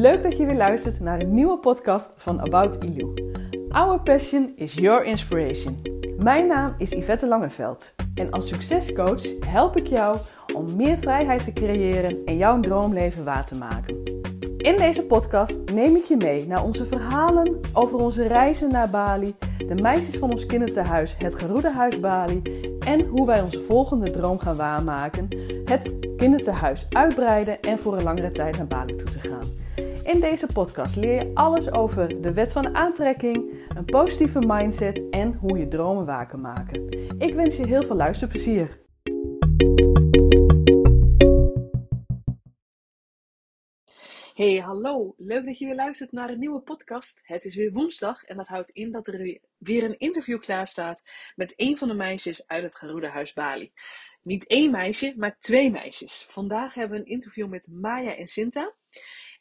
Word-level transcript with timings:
Leuk 0.00 0.22
dat 0.22 0.36
je 0.36 0.46
weer 0.46 0.56
luistert 0.56 1.00
naar 1.00 1.22
een 1.22 1.34
nieuwe 1.34 1.58
podcast 1.58 2.14
van 2.16 2.40
About 2.40 2.84
Ilu. 2.84 3.14
Our 3.68 4.00
passion 4.00 4.52
is 4.56 4.74
your 4.74 5.04
inspiration. 5.04 5.76
Mijn 6.18 6.46
naam 6.46 6.74
is 6.78 6.90
Yvette 6.90 7.26
Langeveld 7.26 7.94
en 8.14 8.30
als 8.30 8.48
succescoach 8.48 9.22
help 9.46 9.76
ik 9.76 9.86
jou 9.86 10.16
om 10.54 10.76
meer 10.76 10.98
vrijheid 10.98 11.44
te 11.44 11.52
creëren 11.52 12.24
en 12.24 12.36
jouw 12.36 12.60
droomleven 12.60 13.24
waar 13.24 13.46
te 13.46 13.54
maken. 13.54 14.02
In 14.56 14.76
deze 14.76 15.02
podcast 15.02 15.72
neem 15.72 15.96
ik 15.96 16.04
je 16.04 16.16
mee 16.16 16.46
naar 16.46 16.64
onze 16.64 16.86
verhalen 16.86 17.60
over 17.72 17.98
onze 17.98 18.26
reizen 18.26 18.72
naar 18.72 18.90
Bali, 18.90 19.34
de 19.68 19.82
meisjes 19.82 20.18
van 20.18 20.30
ons 20.30 20.46
kinderthuis, 20.46 21.14
het 21.18 21.34
Geroede 21.34 21.70
Huis 21.70 22.00
Bali 22.00 22.42
en 22.80 23.06
hoe 23.06 23.26
wij 23.26 23.42
onze 23.42 23.60
volgende 23.60 24.10
droom 24.10 24.38
gaan 24.38 24.56
waarmaken, 24.56 25.28
het 25.64 25.94
kinderthuis 26.16 26.86
uitbreiden 26.90 27.60
en 27.60 27.78
voor 27.78 27.96
een 27.96 28.02
langere 28.02 28.30
tijd 28.30 28.56
naar 28.56 28.66
Bali 28.66 28.94
toe 28.94 29.10
te 29.10 29.18
gaan. 29.18 29.68
In 30.10 30.20
deze 30.20 30.46
podcast 30.46 30.96
leer 30.96 31.14
je 31.14 31.30
alles 31.34 31.72
over 31.72 32.20
de 32.22 32.32
wet 32.32 32.52
van 32.52 32.74
aantrekking, 32.74 33.66
een 33.76 33.84
positieve 33.84 34.38
mindset 34.46 35.08
en 35.10 35.34
hoe 35.34 35.58
je 35.58 35.68
dromen 35.68 36.06
waar 36.06 36.26
kan 36.26 36.40
maken. 36.40 36.88
Ik 37.18 37.34
wens 37.34 37.56
je 37.56 37.66
heel 37.66 37.82
veel 37.82 37.96
luisterplezier. 37.96 38.80
Hey, 44.34 44.56
hallo. 44.56 45.14
Leuk 45.16 45.44
dat 45.44 45.58
je 45.58 45.66
weer 45.66 45.74
luistert 45.74 46.12
naar 46.12 46.30
een 46.30 46.38
nieuwe 46.38 46.60
podcast. 46.60 47.20
Het 47.22 47.44
is 47.44 47.54
weer 47.54 47.72
woensdag 47.72 48.24
en 48.24 48.36
dat 48.36 48.48
houdt 48.48 48.70
in 48.70 48.92
dat 48.92 49.06
er 49.06 49.40
weer 49.58 49.84
een 49.84 49.98
interview 49.98 50.40
klaar 50.40 50.66
staat 50.66 51.02
met 51.34 51.52
een 51.56 51.78
van 51.78 51.88
de 51.88 51.94
meisjes 51.94 52.46
uit 52.46 52.62
het 52.62 52.76
Geroede 52.76 53.08
Huis 53.08 53.32
Bali. 53.32 53.72
Niet 54.22 54.46
één 54.46 54.70
meisje, 54.70 55.14
maar 55.16 55.38
twee 55.38 55.70
meisjes. 55.70 56.26
Vandaag 56.28 56.74
hebben 56.74 56.98
we 56.98 57.04
een 57.04 57.10
interview 57.10 57.48
met 57.48 57.68
Maya 57.70 58.16
en 58.16 58.26
Sinta. 58.26 58.74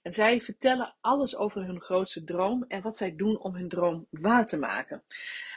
En 0.01 0.11
zij 0.11 0.41
vertellen 0.41 0.95
alles 1.01 1.35
over 1.35 1.65
hun 1.65 1.81
grootste 1.81 2.23
droom 2.23 2.65
en 2.67 2.81
wat 2.81 2.97
zij 2.97 3.15
doen 3.15 3.39
om 3.39 3.55
hun 3.55 3.69
droom 3.69 4.07
waar 4.09 4.45
te 4.45 4.57
maken. 4.57 5.03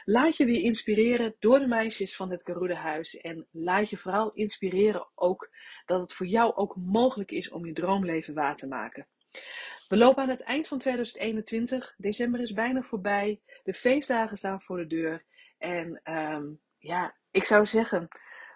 Laat 0.05 0.37
je 0.37 0.45
weer 0.45 0.61
inspireren 0.61 1.35
door 1.39 1.59
de 1.59 1.67
meisjes 1.67 2.15
van 2.15 2.31
het 2.31 2.41
Garuda 2.43 2.75
Huis. 2.75 3.17
En 3.17 3.47
laat 3.51 3.89
je 3.89 3.97
vooral 3.97 4.31
inspireren 4.31 5.07
ook 5.15 5.49
dat 5.85 6.01
het 6.01 6.13
voor 6.13 6.25
jou 6.25 6.55
ook 6.55 6.75
mogelijk 6.75 7.31
is 7.31 7.49
om 7.49 7.65
je 7.65 7.73
droomleven 7.73 8.33
waar 8.33 8.55
te 8.55 8.67
maken. 8.67 9.07
We 9.87 9.97
lopen 9.97 10.23
aan 10.23 10.29
het 10.29 10.41
eind 10.41 10.67
van 10.67 10.77
2021. 10.77 11.93
December 11.97 12.39
is 12.39 12.53
bijna 12.53 12.81
voorbij. 12.81 13.41
De 13.63 13.73
feestdagen 13.73 14.37
staan 14.37 14.61
voor 14.61 14.77
de 14.77 14.87
deur. 14.87 15.23
En 15.57 16.01
um, 16.03 16.59
ja, 16.77 17.15
ik 17.31 17.43
zou 17.43 17.65
zeggen, 17.65 18.07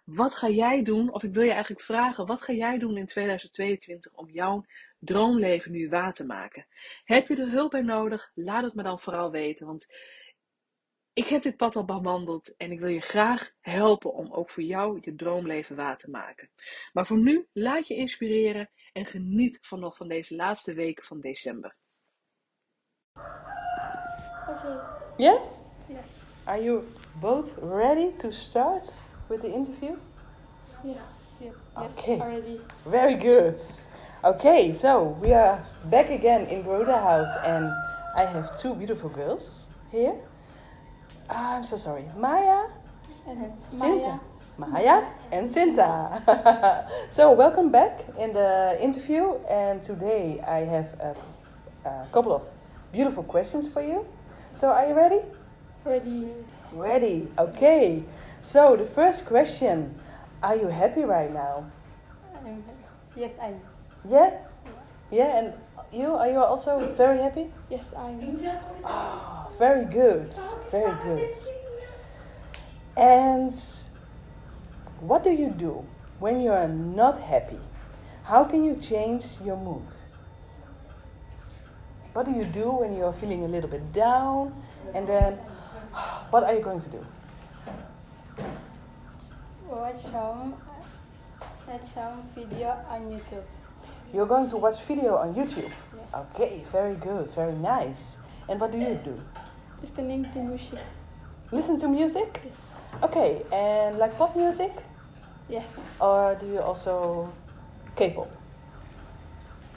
wat 0.04 0.36
ga 0.36 0.50
jij 0.50 0.84
doen? 0.84 1.14
Of 1.14 1.24
ik 1.24 1.34
wil 1.34 1.44
je 1.44 1.52
eigenlijk 1.52 1.82
vragen, 1.82 2.26
wat 2.26 2.42
ga 2.42 2.54
jij 2.54 2.78
doen 2.78 2.98
in 2.98 3.06
2022 3.06 4.14
om 4.14 4.30
jouw 4.30 4.66
droomleven 5.00 5.72
nu 5.72 5.90
waar 5.90 6.14
te 6.14 6.26
maken? 6.26 6.68
Heb 7.04 7.28
je 7.28 7.36
er 7.36 7.50
hulp 7.50 7.72
bij 7.72 7.82
nodig? 7.82 8.32
Laat 8.34 8.64
het 8.64 8.74
me 8.74 8.84
dan 8.84 9.00
vooral 9.00 9.32
weten. 9.32 9.68
Want 9.68 9.88
ik 11.14 11.28
heb 11.28 11.42
dit 11.42 11.58
pad 11.58 11.76
al 11.76 11.86
bewandeld 11.86 12.56
en 12.58 12.72
ik 12.72 12.80
wil 12.80 12.90
je 12.90 13.02
graag 13.02 13.52
helpen 13.62 14.14
om 14.14 14.34
ook 14.34 14.50
voor 14.50 14.64
jou 14.64 14.98
je 15.02 15.16
droomleven 15.16 15.76
waar 15.76 15.98
te 15.98 16.10
maken. 16.10 16.50
Maar 16.94 17.06
voor 17.06 17.18
nu, 17.18 17.48
laat 17.54 17.88
je 17.88 17.96
inspireren 17.96 18.70
en 18.94 19.06
geniet 19.06 19.58
van 19.62 19.80
nog 19.80 19.98
van 19.98 20.08
deze 20.08 20.36
laatste 20.36 20.74
weken 20.74 21.04
van 21.04 21.20
december. 21.20 21.76
Okay. 24.50 24.80
Yeah? 25.18 25.40
Yes. 25.88 26.10
Are 26.44 26.64
you 26.64 26.84
both 27.20 27.58
ready 27.58 28.14
to 28.14 28.32
start 28.32 29.00
with 29.28 29.42
the 29.42 29.54
interview? 29.54 29.96
Yes. 30.84 30.96
Yes. 31.40 31.54
Okay. 31.74 32.20
Already. 32.20 32.60
Very 32.90 33.20
good. 33.20 33.82
Okay, 34.24 34.74
so 34.74 35.16
we 35.22 35.32
are 35.32 35.64
back 35.86 36.10
again 36.10 36.48
in 36.48 36.64
Garuda 36.64 36.98
House, 36.98 37.30
and 37.46 37.72
I 38.16 38.26
have 38.26 38.58
two 38.60 38.74
beautiful 38.74 39.10
girls 39.10 39.68
here. 39.92 40.16
I'm 41.30 41.64
so 41.64 41.78
sorry, 41.78 42.06
Maya, 42.18 42.66
And 43.28 43.54
Sinta. 43.70 44.20
Maya. 44.58 45.06
And 45.32 45.46
Sinta. 45.48 46.90
so 47.12 47.32
welcome 47.32 47.70
back 47.70 48.06
in 48.18 48.34
the 48.34 48.76
interview, 48.82 49.36
and 49.48 49.84
today 49.84 50.42
I 50.42 50.66
have 50.66 50.88
a, 51.00 51.16
a 51.86 52.08
couple 52.12 52.34
of 52.34 52.42
beautiful 52.92 53.22
questions 53.22 53.68
for 53.68 53.84
you. 53.84 54.04
So 54.56 54.70
are 54.70 54.88
you 54.88 54.96
ready? 54.96 55.22
Ready. 55.86 56.30
Ready. 56.74 57.28
Okay. 57.38 58.04
So 58.42 58.76
the 58.76 58.88
first 58.88 59.28
question: 59.28 59.94
Are 60.42 60.56
you 60.56 60.70
happy 60.70 61.04
right 61.04 61.32
now? 61.32 61.70
I'm, 62.44 62.64
yes, 63.16 63.34
I'm. 63.40 63.62
Yeah. 64.10 64.38
Yeah, 65.12 65.38
and 65.40 65.54
you 65.92 66.16
are 66.16 66.28
you 66.30 66.40
also 66.40 66.94
very 66.96 67.22
happy? 67.22 67.52
Yes, 67.70 67.94
I'm. 67.96 68.20
Oh, 68.44 68.60
ah, 68.84 69.48
very 69.58 69.86
good. 69.86 70.34
Very 70.72 70.94
good. 71.04 71.34
And 72.98 73.54
what 75.00 75.24
do 75.24 75.32
you 75.32 75.50
do 75.50 75.86
when 76.20 76.42
you 76.42 76.52
are 76.52 76.68
not 76.68 77.22
happy? 77.22 77.60
How 78.24 78.44
can 78.44 78.66
you 78.66 78.76
change 78.76 79.40
your 79.46 79.56
mood? 79.56 79.86
What 82.12 82.26
do 82.26 82.32
you 82.32 82.44
do 82.44 82.72
when 82.72 82.98
you 82.98 83.06
are 83.06 83.14
feeling 83.14 83.46
a 83.46 83.48
little 83.48 83.70
bit 83.70 83.94
down? 83.94 84.52
And 84.94 85.08
then, 85.08 85.34
what 86.32 86.44
are 86.44 86.54
you 86.54 86.62
going 86.62 86.82
to 86.82 86.90
do? 86.90 87.06
Watch 89.70 90.02
some. 90.02 90.56
Watch 91.68 91.86
some 91.94 92.28
video 92.36 92.76
on 92.90 93.12
YouTube. 93.12 93.46
You're 94.14 94.26
going 94.26 94.50
to 94.50 94.58
watch 94.58 94.82
video 94.84 95.18
on 95.18 95.36
YouTube. 95.36 95.70
Yes. 95.98 96.14
Okay, 96.14 96.64
very 96.72 96.96
good, 96.96 97.30
very 97.32 97.54
nice. 97.54 98.18
And 98.48 98.60
what 98.60 98.72
do 98.72 98.78
you 98.78 99.00
do? 99.04 99.20
Listening 99.82 100.24
to 100.34 100.40
music. 100.40 100.80
Listen 101.52 101.80
to 101.80 101.88
music? 101.88 102.42
Yes. 102.44 103.04
Okay, 103.04 103.44
and 103.52 103.98
like 103.98 104.18
pop 104.18 104.36
music? 104.36 104.72
Yes. 105.50 105.66
Or 106.00 106.36
do 106.40 106.48
you 106.48 106.60
also 106.60 107.32
K-pop? 107.96 108.30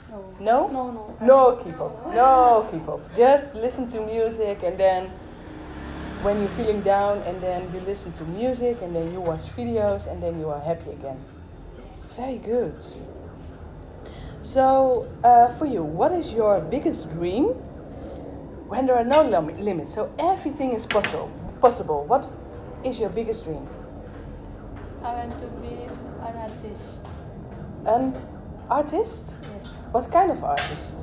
No. 0.09 0.35
No? 0.39 0.67
No, 0.67 0.91
no. 0.91 1.17
No 1.21 1.63
K-pop. 1.63 2.13
No 2.13 2.67
K-pop. 2.71 3.15
Just 3.15 3.55
listen 3.55 3.87
to 3.89 4.01
music 4.01 4.63
and 4.63 4.77
then 4.77 5.11
when 6.23 6.39
you're 6.39 6.49
feeling 6.49 6.81
down 6.81 7.19
and 7.23 7.41
then 7.41 7.69
you 7.73 7.79
listen 7.81 8.11
to 8.13 8.23
music 8.25 8.81
and 8.81 8.95
then 8.95 9.11
you 9.11 9.19
watch 9.19 9.43
videos 9.55 10.11
and 10.11 10.21
then 10.21 10.39
you 10.39 10.49
are 10.49 10.59
happy 10.61 10.91
again. 10.91 11.19
Very 12.15 12.37
good. 12.37 12.81
So, 14.41 15.07
uh, 15.23 15.53
for 15.59 15.65
you, 15.67 15.83
what 15.83 16.11
is 16.13 16.33
your 16.33 16.59
biggest 16.61 17.11
dream 17.13 17.53
when 18.67 18.87
there 18.87 18.95
are 18.97 19.03
no 19.03 19.21
lim- 19.21 19.55
limits? 19.63 19.93
So 19.93 20.11
everything 20.17 20.73
is 20.73 20.85
possible. 20.85 21.29
Possible. 21.61 22.05
What 22.05 22.27
is 22.83 22.99
your 22.99 23.09
biggest 23.09 23.45
dream? 23.45 23.67
I 25.03 25.13
want 25.13 25.39
to 25.39 25.47
be 25.61 25.73
an 26.25 26.35
artist. 26.41 26.99
An 27.85 28.15
artist? 28.69 29.33
Yes. 29.41 29.67
What 29.91 30.11
kind 30.11 30.31
of 30.31 30.43
artist? 30.43 30.95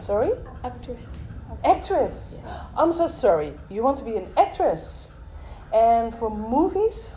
Sorry? 0.00 0.32
Actress. 0.64 1.04
Actress. 1.64 2.40
I'm 2.76 2.92
so 2.92 3.06
sorry. 3.06 3.54
You 3.68 3.82
want 3.82 3.98
to 3.98 4.04
be 4.04 4.16
an 4.16 4.28
actress. 4.36 5.10
And 5.72 6.14
for 6.14 6.30
movies? 6.30 7.16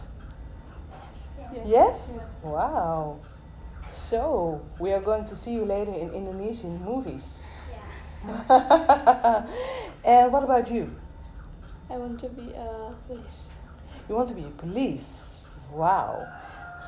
Yes. 1.53 1.67
Yes? 1.67 2.19
Wow. 2.41 3.19
So, 3.95 4.61
we 4.79 4.91
are 4.91 4.99
going 4.99 5.25
to 5.25 5.35
see 5.35 5.53
you 5.53 5.65
later 5.65 5.93
in 5.93 6.11
Indonesian 6.11 6.83
movies. 6.83 7.39
and 8.25 9.47
what 10.31 10.43
about 10.43 10.69
you? 10.69 10.93
I 11.89 11.97
want 11.97 12.19
to 12.21 12.29
be 12.29 12.51
a 12.53 12.95
police. 13.07 13.47
You 14.09 14.15
want 14.15 14.27
to 14.29 14.33
be 14.33 14.43
a 14.43 14.49
police. 14.49 15.35
Wow. 15.71 16.27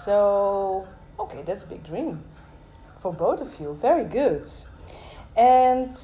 So, 0.04 0.88
okay, 1.20 1.44
that's 1.46 1.64
a 1.64 1.68
big 1.68 1.86
dream 1.86 2.24
for 3.02 3.14
both 3.14 3.42
of 3.42 3.60
you. 3.60 3.78
Very 3.82 4.06
good. 4.06 4.48
And 5.36 5.96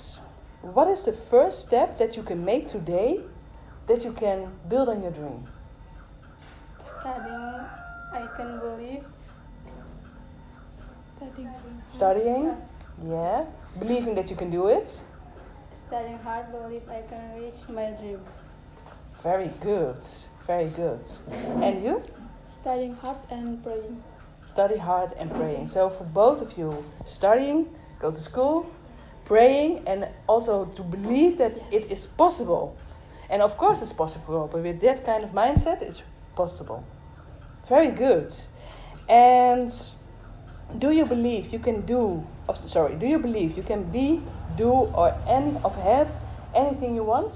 what 0.64 0.88
is 0.88 1.04
the 1.04 1.12
first 1.12 1.60
step 1.60 2.00
that 2.00 2.16
you 2.16 2.24
can 2.24 2.44
make 2.44 2.68
today 2.68 3.20
that 3.88 4.04
you 4.06 4.14
can 4.14 4.48
build 4.70 4.88
on 4.88 5.02
your 5.02 5.12
dream? 5.12 5.46
Studying, 6.88 7.68
I 8.14 8.28
can 8.38 8.60
believe. 8.60 9.04
Studying. 11.18 11.82
Studying? 11.90 12.58
Yeah. 13.06 13.46
Believing 13.78 14.16
that 14.16 14.30
you 14.30 14.38
can 14.38 14.50
do 14.50 14.68
it? 14.68 14.90
Studying 15.88 16.20
hard, 16.20 16.50
believe 16.54 16.88
I 16.90 17.02
can 17.02 17.36
reach 17.36 17.68
my 17.68 17.92
dream. 18.00 18.22
Very 19.22 19.52
good. 19.62 19.98
Very 20.48 20.70
good. 20.70 21.02
And 21.62 21.84
you? 21.84 22.02
Studying 22.62 22.96
hard 22.96 23.18
and 23.30 23.62
praying. 23.62 24.02
Study 24.46 24.78
hard 24.78 25.12
and 25.18 25.30
praying. 25.32 25.68
So, 25.68 25.90
for 25.90 26.06
both 26.06 26.42
of 26.42 26.58
you, 26.58 26.86
studying, 27.06 27.68
go 28.00 28.12
to 28.12 28.20
school, 28.20 28.66
praying, 29.26 29.84
and 29.88 30.08
also 30.28 30.66
to 30.66 30.82
believe 30.82 31.38
that 31.38 31.54
it 31.72 31.92
is 31.92 32.06
possible. 32.06 32.76
And 33.30 33.42
of 33.42 33.58
course, 33.58 33.82
it's 33.82 33.94
possible, 33.94 34.50
but 34.52 34.62
with 34.62 34.82
that 34.82 35.06
kind 35.06 35.24
of 35.24 35.32
mindset, 35.32 35.82
it's 35.82 36.02
possible. 36.36 36.84
Very 37.70 37.90
good. 37.90 38.32
And 39.10 39.72
do 40.78 40.92
you 40.92 41.06
believe 41.06 41.52
you 41.52 41.60
can 41.60 41.82
do? 41.82 42.26
Oh, 42.50 42.54
sorry. 42.54 42.96
Do 42.96 43.06
you 43.06 43.20
believe 43.20 43.56
you 43.56 43.64
can 43.64 43.84
be, 43.84 44.22
do, 44.58 44.70
or 44.70 45.16
any 45.28 45.58
of 45.64 45.76
have 45.76 46.10
anything 46.54 46.96
you 46.96 47.04
want? 47.04 47.34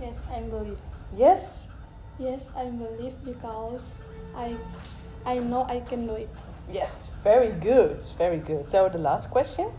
Yes, 0.00 0.18
I 0.32 0.40
believe. 0.40 0.78
Yes. 1.16 1.68
Yes, 2.18 2.46
I 2.56 2.66
believe 2.66 3.14
because 3.24 3.82
I 4.36 4.56
I 5.24 5.38
know 5.38 5.64
I 5.68 5.80
can 5.80 6.06
do 6.06 6.14
it. 6.14 6.28
Yes. 6.70 7.10
Very 7.22 7.52
good. 7.52 8.00
Very 8.18 8.38
good. 8.38 8.68
So 8.68 8.88
the 8.88 8.98
last 8.98 9.30
question: 9.30 9.70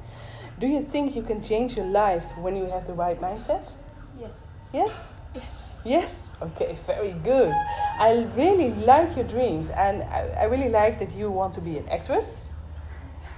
Do 0.59 0.67
you 0.67 0.83
think 0.83 1.15
you 1.15 1.21
can 1.21 1.41
change 1.41 1.75
your 1.75 1.85
life 1.85 2.23
when 2.37 2.55
you 2.55 2.65
have 2.65 2.87
the 2.87 2.93
right 2.93 3.19
mindset? 3.19 3.71
Yes. 4.19 4.31
Yes. 4.73 5.11
Yes. 5.33 5.63
Yes. 5.83 6.31
Okay. 6.41 6.77
Very 6.87 7.11
good. 7.11 7.53
I 7.99 8.27
really 8.35 8.71
like 8.85 9.15
your 9.15 9.25
dreams, 9.25 9.69
and 9.69 10.03
I, 10.03 10.29
I 10.39 10.43
really 10.45 10.69
like 10.69 10.99
that 10.99 11.13
you 11.13 11.29
want 11.29 11.53
to 11.55 11.61
be 11.61 11.77
an 11.77 11.87
actress. 11.89 12.51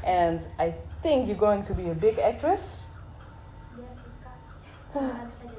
And 0.04 0.46
I 0.60 0.74
think 1.04 1.28
you're 1.28 1.38
going 1.38 1.64
to 1.64 1.74
be 1.74 1.90
a 1.90 1.94
big 1.94 2.20
actress. 2.20 2.86
Yes, 3.78 4.96
uh, 4.96 5.10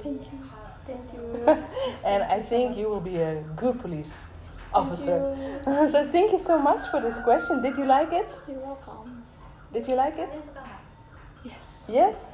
Thank 0.02 0.22
you. 0.32 0.38
Thank 0.87 1.12
you. 1.12 1.64
and 2.04 2.22
I 2.22 2.40
think 2.40 2.76
you 2.76 2.88
will 2.88 3.00
be 3.00 3.16
a 3.19 3.43
good 3.56 3.81
police 3.81 4.26
officer. 4.72 5.37
Thank 5.64 5.90
so 5.94 6.08
thank 6.11 6.32
you 6.32 6.38
so 6.38 6.58
much 6.58 6.88
for 6.90 7.00
this 7.00 7.19
question. 7.19 7.62
Did 7.62 7.76
you 7.76 7.84
like 7.84 8.12
it? 8.12 8.40
You're 8.49 8.58
welcome. 8.58 9.22
Did 9.72 9.87
you 9.87 9.96
like 9.96 10.16
it? 10.19 10.32
Yes. 11.43 11.55
Yes? 11.87 12.25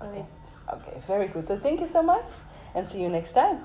Okay. 0.00 0.24
Okay, 0.72 1.00
very 1.06 1.28
good. 1.28 1.44
So 1.44 1.58
thank 1.58 1.78
you 1.78 1.88
so 1.88 2.02
much 2.02 2.28
and 2.74 2.86
see 2.86 3.00
you 3.00 3.10
next 3.10 3.32
time. 3.32 3.58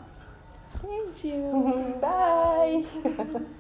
Thank 0.81 1.24
you. 1.24 1.94
Bye. 2.01 2.86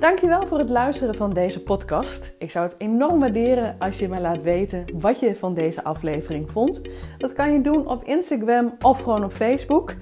Dankjewel 0.00 0.46
voor 0.46 0.58
het 0.58 0.70
luisteren 0.70 1.14
van 1.14 1.32
deze 1.32 1.62
podcast. 1.62 2.34
Ik 2.38 2.50
zou 2.50 2.66
het 2.66 2.74
enorm 2.78 3.20
waarderen 3.20 3.76
als 3.78 3.98
je 3.98 4.08
mij 4.08 4.20
laat 4.20 4.42
weten 4.42 4.84
wat 4.94 5.20
je 5.20 5.36
van 5.36 5.54
deze 5.54 5.84
aflevering 5.84 6.50
vond. 6.50 6.88
Dat 7.18 7.32
kan 7.32 7.52
je 7.52 7.60
doen 7.60 7.88
op 7.88 8.04
Instagram 8.04 8.76
of 8.80 9.02
gewoon 9.02 9.24
op 9.24 9.32
Facebook. 9.32 9.94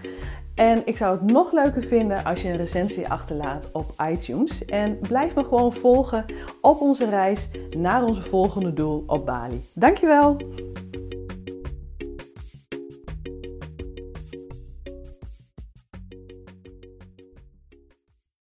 En 0.58 0.82
ik 0.86 0.96
zou 0.96 1.18
het 1.20 1.30
nog 1.30 1.52
leuker 1.52 1.82
vinden 1.82 2.24
als 2.24 2.42
je 2.42 2.48
een 2.48 2.56
recensie 2.56 3.08
achterlaat 3.08 3.68
op 3.72 3.92
iTunes. 4.10 4.64
En 4.64 4.98
blijf 4.98 5.34
me 5.34 5.44
gewoon 5.44 5.72
volgen 5.72 6.24
op 6.60 6.80
onze 6.80 7.08
reis 7.08 7.50
naar 7.76 8.04
onze 8.04 8.22
volgende 8.22 8.72
doel 8.72 9.04
op 9.06 9.26
Bali. 9.26 9.64
Dankjewel! 9.74 10.36